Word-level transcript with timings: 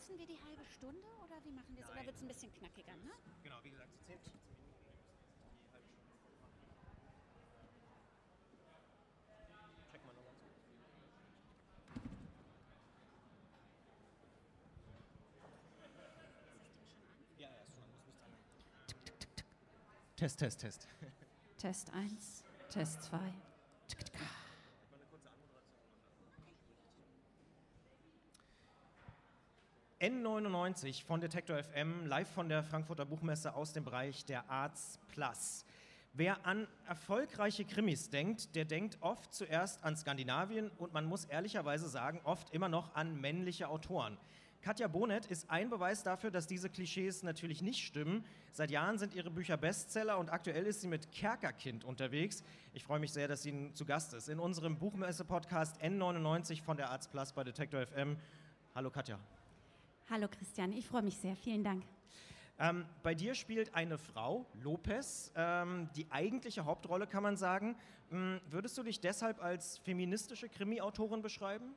nutzen 0.00 0.18
wir 0.18 0.26
die 0.26 0.42
halbe 0.42 0.64
Stunde 0.64 1.06
oder 1.22 1.44
wie 1.44 1.52
machen 1.52 1.76
wir 1.76 1.84
es? 1.84 1.90
Oder 1.90 2.06
wird 2.06 2.16
es 2.16 2.22
ein 2.22 2.28
bisschen 2.28 2.50
knackiger, 2.54 2.96
ne? 3.04 3.12
Genau, 3.42 3.56
wie 3.62 3.70
gesagt, 3.70 3.90
so 3.92 3.98
10, 4.06 4.18
15 4.18 4.56
Minuten. 4.56 4.80
Die 5.60 5.72
halbe 5.74 5.86
Stunde. 5.86 6.08
Check 9.92 10.06
mal 10.06 10.14
noch 10.14 10.24
ganz 10.24 10.40
kurz. 10.40 10.56
Ja, 17.36 17.50
ja, 17.50 17.60
ist 17.60 17.74
schon 17.74 17.82
an. 17.82 17.90
Das 17.92 18.06
müsste 18.06 18.24
an. 18.24 18.32
Test, 20.16 20.38
Test, 20.38 20.60
Test. 20.60 20.88
Test 21.58 21.92
1, 21.92 22.44
Test 22.70 23.02
2. 23.02 23.18
Mal 23.18 23.26
eine 24.94 25.04
kurze 25.10 25.28
Anmoderation. 25.28 25.80
N99 30.00 31.04
von 31.04 31.20
Detektor 31.20 31.62
FM, 31.62 32.06
live 32.06 32.30
von 32.30 32.48
der 32.48 32.62
Frankfurter 32.62 33.04
Buchmesse 33.04 33.54
aus 33.54 33.74
dem 33.74 33.84
Bereich 33.84 34.24
der 34.24 34.50
Arts 34.50 34.98
Plus. 35.08 35.66
Wer 36.14 36.46
an 36.46 36.66
erfolgreiche 36.86 37.66
Krimis 37.66 38.08
denkt, 38.08 38.56
der 38.56 38.64
denkt 38.64 38.96
oft 39.02 39.34
zuerst 39.34 39.84
an 39.84 39.98
Skandinavien 39.98 40.70
und 40.78 40.94
man 40.94 41.04
muss 41.04 41.26
ehrlicherweise 41.26 41.86
sagen, 41.86 42.18
oft 42.24 42.48
immer 42.54 42.70
noch 42.70 42.94
an 42.94 43.20
männliche 43.20 43.68
Autoren. 43.68 44.16
Katja 44.62 44.88
Bonet 44.88 45.26
ist 45.26 45.50
ein 45.50 45.68
Beweis 45.68 46.02
dafür, 46.02 46.30
dass 46.30 46.46
diese 46.46 46.70
Klischees 46.70 47.22
natürlich 47.22 47.60
nicht 47.60 47.84
stimmen. 47.84 48.24
Seit 48.52 48.70
Jahren 48.70 48.96
sind 48.96 49.14
ihre 49.14 49.30
Bücher 49.30 49.58
Bestseller 49.58 50.16
und 50.16 50.30
aktuell 50.30 50.64
ist 50.64 50.80
sie 50.80 50.88
mit 50.88 51.12
Kerkerkind 51.12 51.84
unterwegs. 51.84 52.42
Ich 52.72 52.84
freue 52.84 53.00
mich 53.00 53.12
sehr, 53.12 53.28
dass 53.28 53.42
sie 53.42 53.70
zu 53.74 53.84
Gast 53.84 54.14
ist 54.14 54.30
in 54.30 54.40
unserem 54.40 54.78
Buchmesse-Podcast 54.78 55.78
N99 55.82 56.62
von 56.62 56.78
der 56.78 56.88
Arts 56.88 57.06
Plus 57.06 57.34
bei 57.34 57.44
Detektor 57.44 57.86
FM. 57.86 58.16
Hallo 58.74 58.90
Katja. 58.90 59.18
Hallo 60.12 60.26
Christian, 60.26 60.72
ich 60.72 60.88
freue 60.88 61.02
mich 61.02 61.16
sehr. 61.18 61.36
Vielen 61.36 61.62
Dank. 61.62 61.84
Ähm, 62.58 62.84
bei 63.04 63.14
dir 63.14 63.32
spielt 63.36 63.76
eine 63.76 63.96
Frau, 63.96 64.44
Lopez, 64.60 65.30
ähm, 65.36 65.88
die 65.94 66.10
eigentliche 66.10 66.64
Hauptrolle, 66.64 67.06
kann 67.06 67.22
man 67.22 67.36
sagen. 67.36 67.76
Ähm, 68.10 68.40
würdest 68.50 68.76
du 68.76 68.82
dich 68.82 68.98
deshalb 68.98 69.40
als 69.40 69.78
feministische 69.78 70.48
Krimi-Autorin 70.48 71.22
beschreiben? 71.22 71.76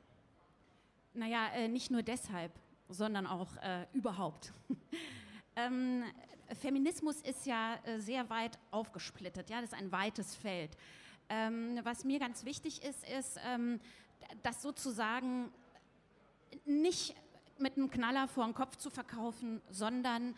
Naja, 1.12 1.46
äh, 1.54 1.68
nicht 1.68 1.92
nur 1.92 2.02
deshalb, 2.02 2.50
sondern 2.88 3.28
auch 3.28 3.56
äh, 3.58 3.86
überhaupt. 3.92 4.52
ähm, 5.54 6.02
Feminismus 6.60 7.20
ist 7.20 7.46
ja 7.46 7.76
äh, 7.84 8.00
sehr 8.00 8.28
weit 8.30 8.58
aufgesplittet, 8.72 9.48
ja, 9.48 9.60
das 9.60 9.70
ist 9.70 9.78
ein 9.78 9.92
weites 9.92 10.34
Feld. 10.34 10.76
Ähm, 11.28 11.78
was 11.84 12.02
mir 12.02 12.18
ganz 12.18 12.44
wichtig 12.44 12.82
ist, 12.82 13.08
ist, 13.08 13.38
ähm, 13.46 13.78
dass 14.42 14.60
sozusagen 14.60 15.52
nicht 16.64 17.14
mit 17.58 17.76
einem 17.76 17.90
Knaller 17.90 18.28
vor 18.28 18.44
den 18.44 18.54
Kopf 18.54 18.76
zu 18.76 18.90
verkaufen, 18.90 19.60
sondern 19.70 20.34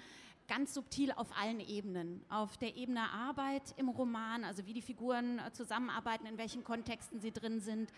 ganz 0.48 0.74
subtil 0.74 1.12
auf 1.12 1.28
allen 1.40 1.60
Ebenen. 1.60 2.24
Auf 2.28 2.56
der 2.56 2.74
Ebene 2.76 3.08
Arbeit 3.10 3.62
im 3.76 3.88
Roman, 3.88 4.42
also 4.44 4.66
wie 4.66 4.72
die 4.72 4.82
Figuren 4.82 5.38
äh, 5.38 5.52
zusammenarbeiten, 5.52 6.26
in 6.26 6.36
welchen 6.38 6.64
Kontexten 6.64 7.20
sie 7.20 7.30
drin 7.32 7.60
sind, 7.60 7.92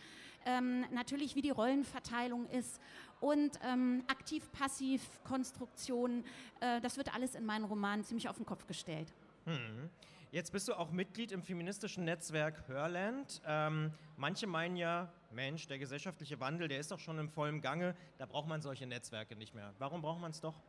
ähm, 0.47 0.85
natürlich 0.93 1.35
wie 1.37 1.43
die 1.43 1.51
Rollenverteilung 1.51 2.47
ist 2.47 2.81
und 3.21 3.59
ähm, 3.65 4.03
aktiv-passiv-Konstruktion, 4.09 6.25
äh, 6.61 6.81
das 6.81 6.97
wird 6.97 7.15
alles 7.15 7.35
in 7.35 7.45
meinen 7.45 7.65
Romanen 7.65 8.05
ziemlich 8.05 8.29
auf 8.29 8.37
den 8.37 8.47
Kopf 8.47 8.65
gestellt. 8.67 9.13
Hm. 9.45 9.91
Jetzt 10.31 10.53
bist 10.53 10.69
du 10.69 10.75
auch 10.75 10.91
Mitglied 10.91 11.33
im 11.33 11.43
feministischen 11.43 12.05
Netzwerk 12.05 12.69
Hörland. 12.69 13.41
Ähm, 13.47 13.93
manche 14.19 14.47
meinen 14.47 14.77
ja, 14.77 15.11
Mensch, 15.33 15.67
der 15.69 15.79
gesellschaftliche 15.79 16.39
Wandel, 16.39 16.69
der 16.69 16.79
ist 16.79 16.91
doch 16.91 16.99
schon 16.99 17.19
im 17.19 17.31
vollen 17.31 17.63
Gange, 17.63 17.97
da 18.19 18.27
braucht 18.27 18.47
man 18.47 18.61
solche 18.61 18.87
Netzwerke 18.87 19.37
nicht 19.37 19.55
mehr. 19.55 19.73
Warum 19.79 20.03
braucht 20.03 20.21
man 20.21 20.33
es 20.33 20.43
doch? 20.43 20.61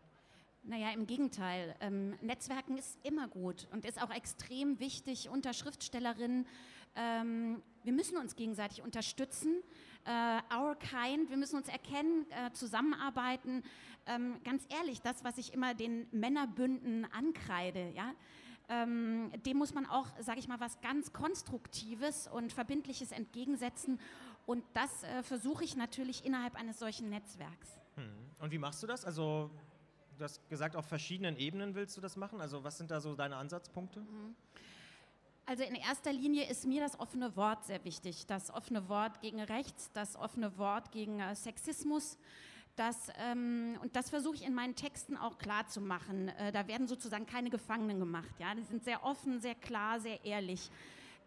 Naja, 0.64 0.92
im 0.92 1.06
Gegenteil. 1.06 1.76
Ähm, 1.82 2.18
Netzwerken 2.22 2.78
ist 2.78 2.98
immer 3.04 3.28
gut 3.28 3.68
und 3.72 3.84
ist 3.84 4.02
auch 4.02 4.12
extrem 4.12 4.80
wichtig 4.80 5.28
unter 5.28 5.52
Schriftstellerinnen. 5.52 6.48
Ähm, 6.96 7.62
wir 7.84 7.92
müssen 7.92 8.18
uns 8.18 8.38
gegenseitig 8.38 8.82
unterstützen. 8.82 9.62
Äh, 10.06 10.56
our 10.56 10.78
kind, 10.80 11.30
wir 11.30 11.38
müssen 11.38 11.58
uns 11.58 11.68
erkennen, 11.68 12.26
äh, 12.32 12.54
zusammenarbeiten. 12.54 13.64
Ähm, 14.06 14.40
ganz 14.46 14.64
ehrlich, 14.70 15.02
das, 15.02 15.26
was 15.26 15.38
ich 15.38 15.54
immer 15.54 15.74
den 15.74 16.08
Männerbünden 16.12 17.06
ankreide, 17.12 17.92
ja, 17.94 18.14
ähm, 18.70 19.32
dem 19.46 19.58
muss 19.58 19.74
man 19.74 19.86
auch, 19.86 20.08
sage 20.20 20.40
ich 20.40 20.48
mal, 20.48 20.60
was 20.60 20.80
ganz 20.82 21.12
Konstruktives 21.12 22.28
und 22.28 22.54
Verbindliches 22.54 23.12
entgegensetzen. 23.12 24.00
Und 24.46 24.64
das 24.74 25.04
äh, 25.04 25.24
versuche 25.24 25.64
ich 25.64 25.76
natürlich 25.76 26.26
innerhalb 26.26 26.56
eines 26.56 26.80
solchen 26.80 27.10
Netzwerks. 27.10 27.82
Hm. 27.96 28.10
Und 28.40 28.52
wie 28.52 28.58
machst 28.58 28.82
du 28.82 28.88
das? 28.88 29.06
Also 29.06 29.50
du 30.18 30.24
hast 30.24 30.48
gesagt, 30.50 30.76
auf 30.76 30.86
verschiedenen 30.86 31.38
Ebenen 31.38 31.76
willst 31.76 31.98
du 31.98 32.02
das 32.02 32.16
machen. 32.16 32.42
Also 32.42 32.64
was 32.64 32.78
sind 32.78 32.92
da 32.92 33.02
so 33.02 33.16
deine 33.16 33.38
Ansatzpunkte? 33.38 34.06
Also 35.46 35.64
in 35.64 35.76
erster 35.76 36.14
Linie 36.14 36.48
ist 36.48 36.68
mir 36.68 36.82
das 36.82 37.00
offene 37.00 37.36
Wort 37.36 37.66
sehr 37.66 37.84
wichtig. 37.84 38.28
Das 38.28 38.52
offene 38.52 38.88
Wort 38.88 39.20
gegen 39.22 39.40
Rechts, 39.40 39.90
das 39.94 40.16
offene 40.16 40.58
Wort 40.60 40.92
gegen 40.92 41.20
äh, 41.20 41.36
Sexismus. 41.36 42.20
Das, 42.76 43.12
ähm, 43.18 43.78
und 43.82 43.96
das 43.96 44.10
versuche 44.10 44.36
ich 44.36 44.46
in 44.46 44.54
meinen 44.54 44.76
Texten 44.76 45.18
auch 45.18 45.38
klar 45.38 45.68
zu 45.68 45.82
machen. 45.82 46.30
Äh, 46.30 46.52
da 46.52 46.68
werden 46.68 46.88
sozusagen 46.88 47.26
keine 47.26 47.50
Gefangenen 47.50 48.00
gemacht. 48.00 48.34
Ja? 48.40 48.56
Die 48.56 48.64
sind 48.64 48.84
sehr 48.84 49.04
offen, 49.04 49.42
sehr 49.42 49.56
klar, 49.56 50.00
sehr 50.00 50.24
ehrlich 50.24 50.72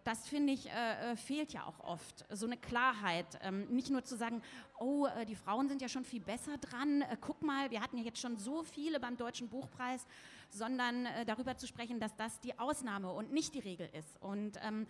das 0.05 0.27
finde 0.29 0.53
ich, 0.53 0.69
äh, 0.69 1.13
äh, 1.13 1.17
fehlt 1.17 1.53
ja 1.53 1.65
auch 1.65 1.79
oft. 1.81 2.25
So 2.31 2.47
eine 2.47 2.57
Klarheit. 2.57 3.27
Ähm, 3.43 3.67
nicht 3.69 3.91
nur 3.91 4.05
zu 4.05 4.17
sagen, 4.17 4.43
oh, 4.79 5.07
äh, 5.07 5.25
die 5.27 5.37
Frauen 5.37 5.69
sind 5.69 5.81
ja 5.81 5.89
schon 5.89 6.05
viel 6.05 6.21
besser 6.21 6.59
dran, 6.59 7.03
äh, 7.03 7.17
guck 7.21 7.43
mal, 7.43 7.71
wir 7.71 7.81
hatten 7.81 7.99
ja 7.99 8.05
jetzt 8.05 8.21
schon 8.21 8.37
so 8.37 8.63
viele 8.63 8.99
beim 8.99 9.17
Deutschen 9.17 9.49
Buchpreis, 9.49 10.07
sondern 10.51 11.07
äh, 11.07 11.25
darüber 11.25 11.57
zu 11.57 11.67
sprechen, 11.67 12.01
dass 12.01 12.15
das 12.17 12.41
die 12.41 12.59
Ausnahme 12.59 13.13
und 13.13 13.33
nicht 13.33 13.55
die 13.55 13.61
Regel 13.61 13.89
ist. 13.93 14.21
Und 14.21 14.59
ähm, 14.63 14.87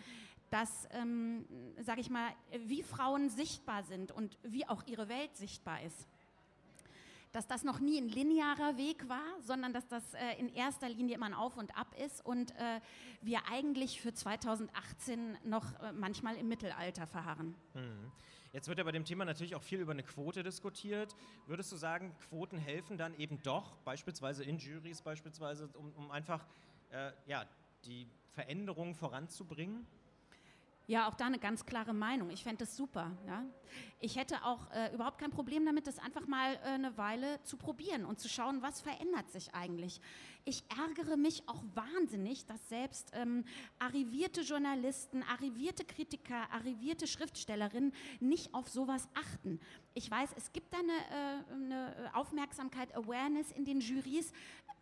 dass, 0.51 0.89
ähm, 0.93 1.47
sage 1.79 2.01
ich 2.01 2.11
mal, 2.11 2.29
wie 2.67 2.83
Frauen 2.83 3.31
sichtbar 3.31 3.85
sind 3.85 4.12
und 4.12 4.39
wie 4.43 4.67
auch 4.67 4.83
ihre 4.87 5.09
Welt 5.09 5.35
sichtbar 5.37 5.83
ist 5.83 6.09
dass 7.32 7.47
das 7.47 7.65
noch 7.65 7.81
nie 7.81 7.98
ein 7.98 8.09
linearer 8.09 8.76
Weg 8.76 9.09
war, 9.09 9.22
sondern 9.41 9.72
dass 9.72 9.88
das 9.88 10.03
äh, 10.15 10.38
in 10.38 10.48
erster 10.54 10.88
Linie 10.88 11.16
immer 11.16 11.26
ein 11.26 11.34
Auf 11.34 11.56
und 11.56 11.76
Ab 11.76 11.94
ist 11.98 12.25
und 12.25 12.53
äh, 12.53 12.81
wir 13.22 13.41
eigentlich 13.50 14.00
für 14.00 14.12
2018 14.12 15.38
noch 15.44 15.81
äh, 15.81 15.93
manchmal 15.93 16.37
im 16.37 16.48
Mittelalter 16.48 17.06
verharren. 17.06 17.54
Hm. 17.72 18.12
Jetzt 18.53 18.69
wird 18.69 18.76
ja 18.76 18.84
bei 18.84 18.93
dem 18.93 19.06
Thema 19.06 19.25
natürlich 19.25 19.54
auch 19.54 19.62
viel 19.62 19.81
über 19.81 19.93
eine 19.93 20.03
Quote 20.03 20.43
diskutiert. 20.43 21.16
Würdest 21.47 21.72
du 21.72 21.76
sagen, 21.76 22.15
Quoten 22.28 22.59
helfen 22.59 22.98
dann 22.98 23.15
eben 23.19 23.43
doch, 23.43 23.76
beispielsweise 23.78 24.44
in 24.44 24.59
Juries, 24.59 25.00
beispielsweise, 25.00 25.69
um, 25.69 25.91
um 25.94 26.10
einfach 26.10 26.47
äh, 26.91 27.12
ja, 27.26 27.47
die 27.87 28.06
Veränderungen 28.34 28.94
voranzubringen? 28.94 29.87
Ja, 30.93 31.09
auch 31.09 31.15
da 31.15 31.25
eine 31.25 31.39
ganz 31.39 31.65
klare 31.65 31.95
Meinung. 31.95 32.29
Ich 32.29 32.43
fände 32.43 32.67
das 32.67 32.77
super. 32.77 33.13
Ja? 33.27 33.47
Ich 33.99 34.17
hätte 34.17 34.45
auch 34.45 34.71
äh, 34.73 34.93
überhaupt 34.95 35.17
kein 35.17 35.31
Problem 35.31 35.65
damit, 35.65 35.87
das 35.87 35.99
einfach 35.99 36.27
mal 36.27 36.53
äh, 36.57 36.69
eine 36.69 36.99
Weile 36.99 37.43
zu 37.45 37.57
probieren 37.57 38.05
und 38.05 38.21
zu 38.21 38.29
schauen, 38.29 38.61
was 38.61 38.83
verändert 38.83 39.31
sich 39.31 39.55
eigentlich. 39.55 40.03
Ich 40.45 40.63
ärgere 40.69 41.17
mich 41.17 41.49
auch 41.49 41.65
wahnsinnig, 41.75 42.45
dass 42.45 42.69
selbst 42.69 43.11
ähm, 43.15 43.47
arrivierte 43.79 44.43
Journalisten, 44.43 45.23
arrivierte 45.23 45.87
Kritiker, 45.87 46.51
arrivierte 46.53 47.07
Schriftstellerinnen 47.07 47.95
nicht 48.21 48.53
auf 48.53 48.69
sowas 48.69 49.09
achten. 49.15 49.61
Ich 49.95 50.11
weiß, 50.11 50.35
es 50.37 50.53
gibt 50.53 50.75
da 50.75 50.79
eine, 50.81 50.93
äh, 50.93 51.55
eine 51.55 52.11
Aufmerksamkeit, 52.15 52.95
Awareness 52.95 53.51
in 53.53 53.65
den 53.65 53.81
Juries. 53.81 54.31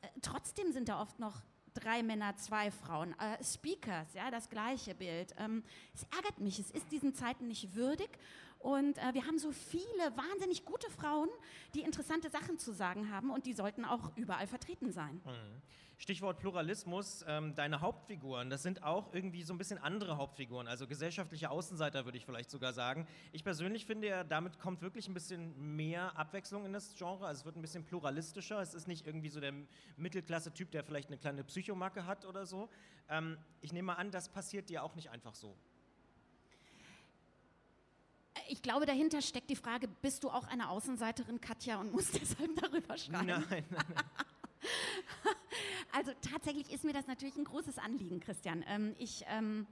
Äh, 0.01 0.09
trotzdem 0.23 0.73
sind 0.73 0.89
da 0.89 1.01
oft 1.01 1.21
noch 1.21 1.45
drei 1.75 2.03
Männer, 2.03 2.37
zwei 2.37 2.71
Frauen. 2.71 3.15
Äh, 3.19 3.43
Speakers, 3.43 4.15
ja, 4.15 4.31
das 4.31 4.49
gleiche 4.49 4.95
Bild. 4.95 5.35
Ähm, 5.39 5.63
es 5.95 6.05
ärgert 6.15 6.39
mich, 6.41 6.59
es 6.59 6.71
ist 6.71 6.91
diesen 6.93 7.15
Zeiten 7.15 7.49
nicht 7.49 7.75
würdig. 7.75 8.11
Und 8.59 8.99
äh, 8.99 9.15
wir 9.15 9.27
haben 9.27 9.39
so 9.39 9.53
viele 9.53 10.17
wahnsinnig 10.17 10.65
gute 10.65 10.91
Frauen, 10.91 11.31
die 11.75 11.81
interessante 11.81 12.29
Sachen 12.29 12.59
zu 12.59 12.73
sagen 12.73 13.11
haben 13.11 13.31
und 13.31 13.47
die 13.47 13.55
sollten 13.55 13.85
auch 13.85 14.15
überall 14.17 14.47
vertreten 14.47 14.93
sein. 14.93 15.21
Mhm. 15.25 15.63
Stichwort 16.01 16.39
Pluralismus, 16.39 17.23
ähm, 17.29 17.55
deine 17.55 17.83
Hauptfiguren, 17.83 18.49
das 18.49 18.63
sind 18.63 18.83
auch 18.83 19.13
irgendwie 19.13 19.43
so 19.43 19.53
ein 19.53 19.59
bisschen 19.59 19.77
andere 19.77 20.17
Hauptfiguren, 20.17 20.67
also 20.67 20.87
gesellschaftliche 20.87 21.51
Außenseiter 21.51 22.07
würde 22.07 22.17
ich 22.17 22.25
vielleicht 22.25 22.51
sogar 22.51 22.73
sagen. 22.73 23.07
Ich 23.33 23.45
persönlich 23.45 23.85
finde 23.85 24.09
ja, 24.09 24.25
damit 24.25 24.59
kommt 24.59 24.81
wirklich 24.81 25.09
ein 25.09 25.15
bisschen 25.15 25.77
mehr 25.77 26.17
Abwechslung 26.17 26.65
in 26.65 26.73
das 26.73 26.95
Genre, 26.97 27.27
also 27.27 27.41
es 27.41 27.45
wird 27.45 27.57
ein 27.57 27.61
bisschen 27.61 27.85
pluralistischer, 27.85 28.63
es 28.63 28.73
ist 28.73 28.89
nicht 28.89 29.07
irgendwie 29.07 29.29
so 29.29 29.41
der 29.41 29.53
Mittelklasse-Typ, 29.99 30.71
der 30.71 30.85
vielleicht 30.85 31.09
eine 31.09 31.19
kleine 31.19 31.45
Psychomacke 31.45 32.07
hat 32.07 32.25
oder 32.25 32.47
so. 32.47 32.71
Ähm, 33.11 33.37
ich 33.61 33.75
nehme 33.75 33.89
mal 33.89 33.97
an, 33.97 34.11
das 34.11 34.31
passiert 34.31 34.71
dir 34.71 34.83
auch 34.83 34.95
nicht 34.95 35.11
einfach 35.11 35.35
so. 35.35 35.55
Ich 38.49 38.63
glaube, 38.63 38.87
dahinter 38.87 39.21
steckt 39.21 39.51
die 39.51 39.57
Frage, 39.57 39.87
bist 40.01 40.25
du 40.25 40.31
auch 40.31 40.45
eine 40.45 40.71
Außenseiterin, 40.71 41.43
Katja, 41.43 41.79
und 41.79 41.93
musst 41.93 42.15
deshalb 42.19 42.57
darüber 42.57 42.97
schreiben? 42.97 43.27
Nein, 43.27 43.45
nein, 43.51 43.65
nein. 43.69 44.05
Also 45.93 46.13
tatsächlich 46.21 46.73
ist 46.73 46.85
mir 46.85 46.93
das 46.93 47.07
natürlich 47.07 47.37
ein 47.37 47.45
großes 47.45 47.79
Anliegen, 47.79 48.21
Christian. 48.21 48.65
Ähm, 48.69 48.95
ich, 48.99 49.25
ähm, 49.29 49.67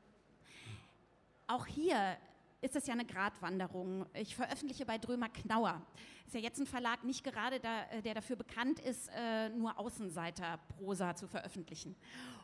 auch 1.46 1.66
hier 1.66 2.16
ist 2.60 2.74
es 2.74 2.86
ja 2.86 2.94
eine 2.94 3.04
Gratwanderung. 3.04 4.06
Ich 4.14 4.34
veröffentliche 4.34 4.84
bei 4.84 4.98
Drömer 4.98 5.28
Knauer. 5.28 5.80
Ist 6.28 6.34
ja 6.34 6.40
jetzt 6.40 6.60
ein 6.60 6.66
Verlag 6.66 7.04
nicht 7.04 7.24
gerade, 7.24 7.58
da, 7.58 7.84
äh, 7.90 8.02
der 8.02 8.12
dafür 8.12 8.36
bekannt 8.36 8.80
ist, 8.80 9.08
äh, 9.16 9.48
nur 9.48 9.78
Außenseiter-Prosa 9.78 11.16
zu 11.16 11.26
veröffentlichen. 11.26 11.96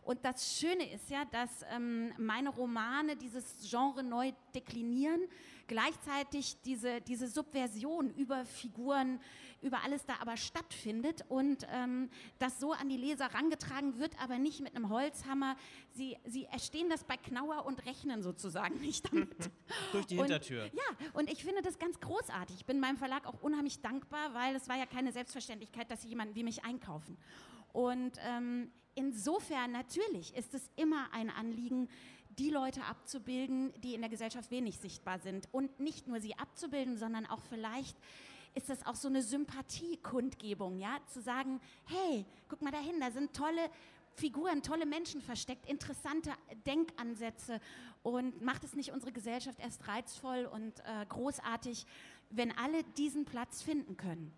Und 0.05 0.25
das 0.25 0.59
Schöne 0.59 0.91
ist 0.91 1.11
ja, 1.11 1.25
dass 1.27 1.65
ähm, 1.71 2.13
meine 2.19 2.49
Romane 2.49 3.17
dieses 3.17 3.69
Genre 3.69 4.03
neu 4.03 4.33
deklinieren, 4.55 5.21
gleichzeitig 5.67 6.57
diese, 6.65 7.01
diese 7.03 7.27
Subversion 7.27 8.11
über 8.11 8.45
Figuren, 8.45 9.21
über 9.63 9.83
alles 9.83 10.05
da 10.05 10.15
aber 10.21 10.37
stattfindet 10.37 11.25
und 11.29 11.67
ähm, 11.73 12.11
das 12.39 12.61
so 12.61 12.73
an 12.73 12.91
die 12.91 12.99
Leser 12.99 13.33
rangetragen 13.33 13.99
wird, 13.99 14.13
aber 14.23 14.39
nicht 14.39 14.61
mit 14.61 14.77
einem 14.77 14.91
Holzhammer. 14.91 15.57
Sie, 15.93 16.19
sie 16.27 16.45
erstehen 16.45 16.91
das 16.91 17.05
bei 17.05 17.17
Knauer 17.17 17.65
und 17.65 17.85
rechnen 17.87 18.23
sozusagen 18.23 18.79
nicht 18.81 19.11
damit. 19.11 19.51
Durch 19.93 20.07
die 20.07 20.17
Hintertür. 20.17 20.65
Und, 20.65 20.75
ja, 20.75 21.09
und 21.15 21.33
ich 21.33 21.43
finde 21.45 21.63
das 21.63 21.79
ganz 21.79 21.99
großartig. 21.99 22.57
Ich 22.57 22.67
bin 22.67 22.79
meinem 22.79 22.99
Verlag 22.99 23.27
auch 23.27 23.41
unheimlich 23.41 23.74
dankbar, 23.81 24.35
weil 24.35 24.55
es 24.57 24.69
war 24.69 24.77
ja 24.77 24.87
keine 24.87 25.13
Selbstverständlichkeit, 25.13 25.91
dass 25.91 26.03
sie 26.03 26.09
jemanden 26.09 26.35
wie 26.35 26.45
mich 26.45 26.65
einkaufen. 26.65 27.17
Und 27.73 28.13
ähm, 28.27 28.71
insofern 28.95 29.73
natürlich 29.73 30.35
ist 30.37 30.55
es 30.55 30.71
immer 30.77 31.13
ein 31.13 31.31
Anliegen, 31.31 31.89
die 32.39 32.51
Leute 32.51 32.85
abzubilden, 32.85 33.73
die 33.81 33.95
in 33.95 34.01
der 34.01 34.11
Gesellschaft 34.11 34.51
wenig 34.51 34.79
sichtbar 34.79 35.19
sind. 35.19 35.49
Und 35.53 35.81
nicht 35.81 36.07
nur 36.07 36.21
sie 36.21 36.37
abzubilden, 36.39 36.97
sondern 36.99 37.27
auch 37.27 37.43
vielleicht 37.49 37.97
ist 38.55 38.69
das 38.69 38.87
auch 38.87 38.95
so 38.95 39.09
eine 39.09 39.23
Sympathiekundgebung, 39.23 40.79
ja, 40.79 40.99
zu 41.13 41.21
sagen, 41.21 41.61
hey, 41.87 42.25
guck 42.49 42.63
mal 42.63 42.71
dahin, 42.71 43.01
da 43.01 43.11
sind 43.11 43.35
tolle 43.35 43.71
Figuren, 44.17 44.63
tolle 44.63 44.87
Menschen 44.87 45.21
versteckt, 45.21 45.67
interessante 45.69 46.31
Denkansätze 46.67 47.61
und 48.03 48.43
macht 48.43 48.65
es 48.65 48.75
nicht 48.75 48.93
unsere 48.93 49.13
Gesellschaft 49.13 49.59
erst 49.61 49.87
reizvoll 49.89 50.47
und 50.47 50.81
äh, 50.81 51.07
großartig, 51.09 51.87
wenn 52.31 52.57
alle 52.57 52.85
diesen 52.97 53.25
Platz 53.25 53.63
finden 53.63 53.97
können? 53.97 54.33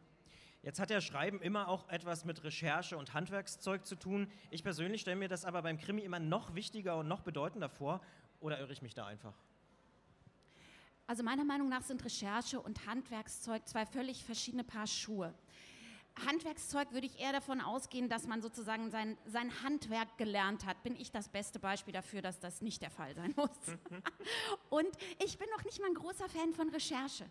Jetzt 0.63 0.81
hat 0.81 0.91
ja 0.91 1.01
Schreiben 1.01 1.41
immer 1.41 1.69
auch 1.69 1.89
etwas 1.89 2.25
mit 2.25 2.43
Recherche 2.43 2.97
und 2.97 3.15
Handwerkszeug 3.15 3.87
zu 3.87 3.95
tun. 3.95 4.29
Ich 4.51 4.65
persönlich 4.65 5.03
stelle 5.03 5.17
mir 5.17 5.29
das 5.29 5.45
aber 5.45 5.63
beim 5.63 5.79
Krimi 5.79 6.03
immer 6.03 6.19
noch 6.19 6.55
wichtiger 6.55 6.97
und 6.97 7.07
noch 7.07 7.21
bedeutender 7.21 7.69
vor. 7.69 8.01
Oder 8.41 8.59
irre 8.59 8.73
ich 8.73 8.83
mich 8.83 8.95
da 8.95 9.07
einfach? 9.07 9.35
Also 11.07 11.23
meiner 11.23 11.45
Meinung 11.45 11.69
nach 11.69 11.83
sind 11.83 12.05
Recherche 12.05 12.61
und 12.61 12.85
Handwerkszeug 12.87 13.69
zwei 13.69 13.87
völlig 13.87 14.25
verschiedene 14.25 14.65
Paar 14.65 14.89
Schuhe. 14.89 15.33
Handwerkszeug 16.25 16.93
würde 16.93 17.07
ich 17.07 17.21
eher 17.21 17.33
davon 17.33 17.61
ausgehen, 17.61 18.09
dass 18.09 18.27
man 18.27 18.41
sozusagen 18.41 18.91
sein, 18.91 19.19
sein 19.27 19.51
Handwerk 19.63 20.17
gelernt 20.17 20.65
hat. 20.65 20.83
Bin 20.83 20.97
ich 20.97 21.11
das 21.11 21.29
beste 21.29 21.59
Beispiel 21.59 21.93
dafür, 21.93 22.23
dass 22.23 22.41
das 22.41 22.63
nicht 22.63 22.81
der 22.81 22.91
Fall 22.91 23.15
sein 23.15 23.35
muss. 23.37 23.51
und 24.71 24.89
ich 25.25 25.39
bin 25.39 25.49
noch 25.57 25.65
nicht 25.65 25.81
mal 25.81 25.89
ein 25.89 25.95
großer 25.95 26.29
Fan 26.29 26.53
von 26.53 26.69
Recherche 26.71 27.27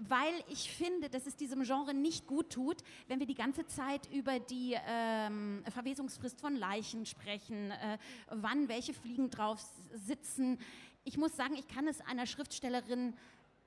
weil 0.00 0.32
ich 0.48 0.70
finde, 0.70 1.08
dass 1.08 1.26
es 1.26 1.36
diesem 1.36 1.64
Genre 1.64 1.94
nicht 1.94 2.26
gut 2.26 2.50
tut, 2.50 2.82
wenn 3.08 3.18
wir 3.18 3.26
die 3.26 3.34
ganze 3.34 3.66
Zeit 3.66 4.08
über 4.12 4.38
die 4.38 4.76
ähm, 4.86 5.64
Verwesungsfrist 5.72 6.40
von 6.40 6.56
Leichen 6.56 7.06
sprechen, 7.06 7.70
äh, 7.70 7.98
wann 8.28 8.68
welche 8.68 8.94
Fliegen 8.94 9.30
drauf 9.30 9.60
sitzen. 9.92 10.58
Ich 11.04 11.16
muss 11.16 11.36
sagen, 11.36 11.54
ich 11.56 11.68
kann 11.68 11.88
es 11.88 12.00
einer 12.02 12.26
Schriftstellerin 12.26 13.14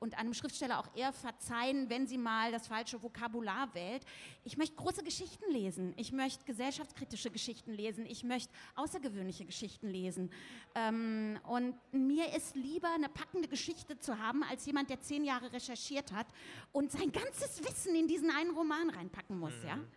und 0.01 0.17
einem 0.17 0.33
Schriftsteller 0.33 0.79
auch 0.79 0.95
eher 0.95 1.13
verzeihen, 1.13 1.87
wenn 1.89 2.07
sie 2.07 2.17
mal 2.17 2.51
das 2.51 2.67
falsche 2.67 3.01
Vokabular 3.03 3.71
wählt. 3.75 4.03
Ich 4.43 4.57
möchte 4.57 4.75
große 4.75 5.03
Geschichten 5.03 5.49
lesen. 5.51 5.93
Ich 5.95 6.11
möchte 6.11 6.43
gesellschaftskritische 6.43 7.29
Geschichten 7.29 7.71
lesen. 7.71 8.07
Ich 8.07 8.23
möchte 8.23 8.51
außergewöhnliche 8.75 9.45
Geschichten 9.45 9.87
lesen. 9.87 10.31
Ähm, 10.73 11.39
und 11.43 11.75
mir 11.93 12.35
ist 12.35 12.55
lieber 12.55 12.91
eine 12.91 13.09
packende 13.09 13.47
Geschichte 13.47 13.99
zu 13.99 14.17
haben, 14.17 14.43
als 14.43 14.65
jemand, 14.65 14.89
der 14.89 14.99
zehn 15.01 15.23
Jahre 15.23 15.53
recherchiert 15.53 16.11
hat 16.11 16.25
und 16.71 16.91
sein 16.91 17.11
ganzes 17.11 17.63
Wissen 17.63 17.95
in 17.95 18.07
diesen 18.07 18.31
einen 18.31 18.55
Roman 18.55 18.89
reinpacken 18.89 19.37
muss. 19.37 19.53
Ja, 19.63 19.75
mhm, 19.75 19.81
mhm. 19.83 19.87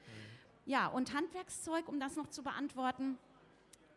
ja 0.66 0.86
und 0.88 1.14
Handwerkszeug, 1.14 1.88
um 1.88 1.98
das 1.98 2.14
noch 2.16 2.28
zu 2.28 2.42
beantworten. 2.42 3.16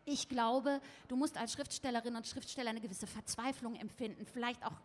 Ich 0.05 0.29
glaube, 0.29 0.79
du 1.09 1.17
musst 1.17 1.37
als 1.37 1.51
Schriftstellerin 1.51 2.15
und 2.15 2.25
Schriftsteller 2.25 2.69
eine 2.69 2.79
gewisse 2.79 3.07
Verzweiflung 3.07 3.75
empfinden, 3.75 4.25
vielleicht 4.25 4.65
auch 4.65 4.79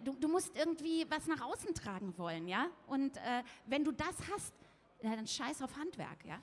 du, 0.00 0.14
du, 0.14 0.28
musst 0.28 0.56
irgendwie 0.56 1.06
was 1.08 1.26
nach 1.26 1.40
außen 1.40 1.74
tragen 1.74 2.16
wollen, 2.16 2.48
ja? 2.48 2.66
Und 2.86 3.16
äh, 3.18 3.42
wenn 3.66 3.84
du 3.84 3.92
das 3.92 4.16
hast, 4.32 4.54
dann 5.02 5.26
scheiß 5.26 5.62
auf 5.62 5.76
Handwerk, 5.76 6.24
ja? 6.24 6.40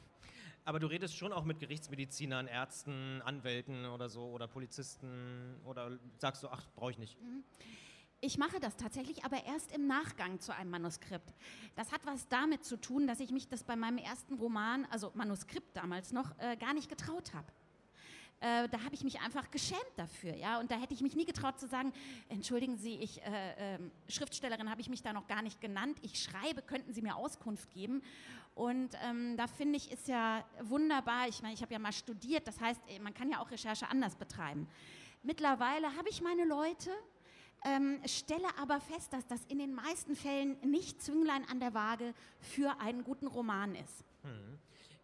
Aber 0.65 0.79
du 0.79 0.87
redest 0.87 1.15
schon 1.15 1.33
auch 1.33 1.45
mit 1.45 1.59
Gerichtsmedizinern, 1.59 2.47
Ärzten, 2.47 3.21
Anwälten 3.23 3.85
oder 3.85 4.09
so 4.09 4.29
oder 4.29 4.47
Polizisten 4.47 5.55
oder 5.65 5.97
sagst 6.17 6.43
du, 6.43 6.49
ach, 6.49 6.67
brauche 6.75 6.91
ich 6.91 6.99
nicht? 6.99 7.19
Mhm. 7.21 7.43
Ich 8.21 8.37
mache 8.37 8.59
das 8.59 8.75
tatsächlich, 8.75 9.23
aber 9.23 9.45
erst 9.45 9.73
im 9.73 9.87
Nachgang 9.87 10.41
zu 10.41 10.53
einem 10.53 10.69
Manuskript. 10.71 11.33
Das 11.75 11.93
hat 11.93 12.05
was 12.05 12.27
damit 12.27 12.65
zu 12.65 12.75
tun, 12.75 13.07
dass 13.07 13.21
ich 13.21 13.31
mich 13.31 13.47
das 13.47 13.63
bei 13.63 13.77
meinem 13.77 13.97
ersten 13.97 14.33
Roman, 14.33 14.85
also 14.91 15.11
Manuskript 15.15 15.75
damals 15.75 16.11
noch, 16.11 16.37
äh, 16.37 16.57
gar 16.57 16.73
nicht 16.73 16.89
getraut 16.89 17.33
habe 17.33 17.47
äh, 18.41 18.69
da 18.69 18.83
habe 18.83 18.95
ich 18.95 19.03
mich 19.03 19.19
einfach 19.19 19.51
geschämt 19.51 19.91
dafür, 19.97 20.36
ja. 20.36 20.59
Und 20.59 20.71
da 20.71 20.80
hätte 20.80 20.94
ich 20.94 21.01
mich 21.01 21.15
nie 21.15 21.25
getraut 21.25 21.59
zu 21.59 21.68
sagen, 21.68 21.91
entschuldigen 22.30 22.77
Sie, 22.77 22.95
ich 22.95 23.21
äh, 23.21 23.75
äh, 23.75 23.80
Schriftstellerin 24.07 24.69
habe 24.69 24.80
ich 24.80 24.89
mich 24.89 25.01
da 25.01 25.12
noch 25.12 25.27
gar 25.27 25.41
nicht 25.41 25.59
genannt. 25.59 25.97
Ich 26.01 26.24
schreibe, 26.24 26.62
könnten 26.62 26.94
Sie 26.94 27.01
mir 27.01 27.15
Auskunft 27.15 27.69
geben? 27.74 28.01
Und 28.56 28.89
ähm, 29.03 29.36
da 29.38 29.47
finde 29.47 29.77
ich 29.77 29.91
ist 29.91 30.07
ja 30.07 30.44
wunderbar. 30.62 31.27
Ich 31.27 31.41
meine, 31.41 31.53
ich 31.53 31.62
habe 31.62 31.74
ja 31.74 31.80
mal 31.80 31.94
studiert. 31.94 32.47
Das 32.47 32.59
heißt, 32.59 32.80
man 33.01 33.13
kann 33.13 33.30
ja 33.30 33.39
auch 33.39 33.51
Recherche 33.51 33.89
anders 33.89 34.15
betreiben. 34.15 34.68
Mittlerweile 35.24 35.88
habe 35.95 36.09
ich 36.09 36.21
meine 36.21 36.45
Leute. 36.45 36.92
Ähm, 37.65 38.00
stelle 38.06 38.47
aber 38.57 38.80
fest, 38.80 39.12
dass 39.12 39.27
das 39.27 39.44
in 39.50 39.59
den 39.59 39.74
meisten 39.74 40.15
Fällen 40.15 40.57
nicht 40.62 41.01
Zünglein 41.01 41.44
an 41.50 41.59
der 41.59 41.74
Waage 41.74 42.13
für 42.39 42.80
einen 42.80 43.03
guten 43.03 43.27
Roman 43.27 43.75
ist. 43.75 44.06
Hm. 44.24 44.59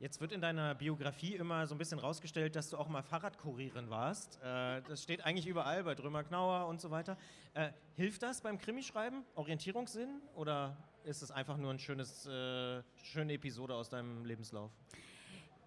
Jetzt 0.05 0.21
wird 0.21 0.33
in 0.33 0.39
deiner 0.39 0.75
Biografie 0.75 1.33
immer 1.33 1.65
so 1.65 1.73
ein 1.73 1.79
bisschen 1.79 1.97
rausgestellt, 1.97 2.55
dass 2.55 2.69
du 2.69 2.77
auch 2.77 2.89
mal 2.89 3.01
Fahrradkurierin 3.01 3.89
warst. 3.89 4.39
Äh, 4.43 4.83
das 4.83 5.01
steht 5.01 5.25
eigentlich 5.25 5.47
überall 5.47 5.83
bei 5.83 5.95
Drömer 5.95 6.23
Knauer 6.23 6.67
und 6.67 6.79
so 6.79 6.91
weiter. 6.91 7.17
Äh, 7.55 7.71
hilft 7.95 8.21
das 8.21 8.41
beim 8.41 8.59
Krimischreiben? 8.59 9.23
Orientierungssinn? 9.33 10.21
Oder 10.35 10.77
ist 11.05 11.23
es 11.23 11.31
einfach 11.31 11.57
nur 11.57 11.71
eine 11.71 11.79
äh, 11.79 12.83
schöne 13.03 13.33
Episode 13.33 13.73
aus 13.73 13.89
deinem 13.89 14.25
Lebenslauf? 14.25 14.69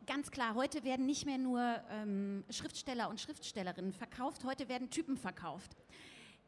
Ganz 0.07 0.31
klar, 0.31 0.55
heute 0.55 0.85
werden 0.85 1.05
nicht 1.05 1.27
mehr 1.27 1.39
nur 1.39 1.61
ähm, 1.91 2.45
Schriftsteller 2.49 3.09
und 3.09 3.21
Schriftstellerinnen 3.21 3.93
verkauft, 3.93 4.45
heute 4.45 4.69
werden 4.69 4.89
Typen 4.89 5.17
verkauft. 5.17 5.77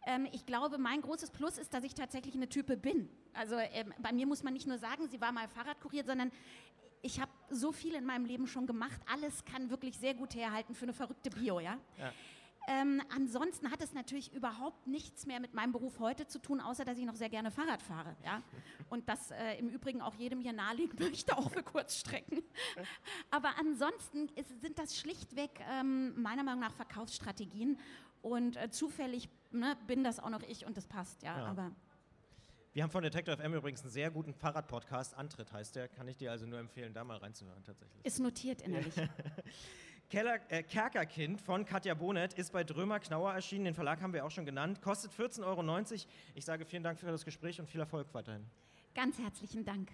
Ähm, 0.07 0.29
ich 0.31 0.47
glaube, 0.47 0.79
mein 0.79 1.03
großes 1.03 1.33
Plus 1.33 1.59
ist, 1.59 1.75
dass 1.75 1.83
ich 1.83 1.95
tatsächlich 1.95 2.37
eine 2.37 2.49
Type 2.49 2.77
bin. 2.77 3.11
Also 3.33 3.57
ähm, 3.57 3.93
bei 3.99 4.13
mir 4.13 4.29
muss 4.29 4.45
man 4.45 4.53
nicht 4.53 4.69
nur 4.69 4.79
sagen, 4.79 5.09
sie 5.09 5.21
war 5.21 5.33
mal 5.33 5.49
Fahrradkurier, 5.49 6.05
sondern 6.05 6.31
ich 7.03 7.21
habe 7.21 7.31
so 7.51 7.73
viel 7.73 7.95
in 7.95 8.05
meinem 8.05 8.25
Leben 8.25 8.47
schon 8.47 8.67
gemacht. 8.67 9.01
Alles 9.13 9.45
kann 9.45 9.71
wirklich 9.71 9.97
sehr 9.97 10.15
gut 10.15 10.35
herhalten 10.35 10.75
für 10.75 10.85
eine 10.85 10.93
verrückte 10.93 11.31
Bio, 11.31 11.61
ja. 11.61 11.79
ja. 11.99 12.13
Ähm, 12.69 13.03
ansonsten 13.15 13.71
hat 13.71 13.83
es 13.83 13.95
natürlich 13.95 14.33
überhaupt 14.33 14.87
nichts 14.87 15.27
mehr 15.27 15.41
mit 15.41 15.55
meinem 15.55 15.73
Beruf 15.73 15.99
heute 15.99 16.27
zu 16.27 16.39
tun, 16.39 16.61
außer 16.61 16.85
dass 16.85 16.99
ich 16.99 17.05
noch 17.05 17.17
sehr 17.17 17.31
gerne 17.31 17.51
Fahrrad 17.51 17.83
fahre. 17.83 18.15
Ja? 18.25 18.43
Und 18.91 19.09
das 19.09 19.31
äh, 19.31 19.59
im 19.59 19.69
Übrigen 19.69 20.03
auch 20.03 20.15
jedem 20.15 20.41
hier 20.41 20.53
nahelegen 20.53 20.99
möchte, 21.05 21.37
auch 21.37 21.51
für 21.51 21.63
Kurzstrecken. 21.63 22.43
Aber 23.31 23.59
ansonsten 23.59 24.29
ist, 24.37 24.61
sind 24.61 24.79
das 24.79 24.97
schlichtweg 24.97 25.51
ähm, 25.71 26.21
meiner 26.21 26.45
Meinung 26.45 26.61
nach 26.61 26.75
Verkaufsstrategien. 26.75 27.79
Und 28.23 28.57
äh, 28.57 28.71
zufällig 28.71 29.31
ne, 29.51 29.77
bin 29.87 30.05
das 30.05 30.21
auch 30.21 30.31
noch 30.31 30.43
ich 30.43 30.67
und 30.67 30.77
das 30.77 30.87
passt, 30.87 31.23
ja. 31.23 31.39
ja. 31.39 31.47
Aber 31.47 31.73
wir 32.73 32.85
haben 32.85 32.91
von 32.91 33.03
Detector 33.03 33.37
FM 33.37 33.55
übrigens 33.55 33.83
einen 33.83 33.91
sehr 33.91 34.13
guten 34.13 34.33
Fahrradpodcast. 34.33 35.17
Antritt 35.17 35.53
heißt 35.53 35.75
der. 35.75 35.89
Kann 35.89 36.07
ich 36.07 36.17
dir 36.17 36.31
also 36.31 36.47
nur 36.47 36.61
empfehlen, 36.61 36.93
da 36.95 37.03
mal 37.03 37.17
reinzuhören 37.17 37.65
tatsächlich. 37.65 38.05
Ist 38.05 38.21
notiert 38.21 38.63
innerlich. 38.63 38.95
Keller, 40.09 40.39
äh, 40.49 40.63
Kerkerkind 40.63 41.41
von 41.41 41.65
Katja 41.65 41.95
Bonet 41.95 42.35
ist 42.35 42.53
bei 42.53 42.63
Drömer 42.63 43.01
Knauer 43.01 43.33
erschienen. 43.33 43.65
Den 43.65 43.75
Verlag 43.75 44.01
haben 44.01 44.13
wir 44.13 44.25
auch 44.25 44.31
schon 44.31 44.47
genannt. 44.47 44.83
Kostet 44.83 45.13
14,90 45.13 45.45
Euro. 45.45 45.85
Ich 46.35 46.45
sage 46.45 46.65
vielen 46.65 46.83
Dank 46.83 46.99
für 46.99 47.07
das 47.07 47.25
Gespräch 47.25 47.61
und 47.61 47.69
viel 47.69 47.81
Erfolg 47.81 48.07
weiterhin. 48.13 48.47
Ganz 48.95 49.19
herzlichen 49.19 49.65
Dank. 49.65 49.91